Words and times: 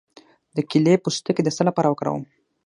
د 0.55 0.57
کیلې 0.69 0.93
پوستکی 1.03 1.41
د 1.43 1.49
څه 1.57 1.61
لپاره 1.67 1.87
وکاروم؟ 1.89 2.23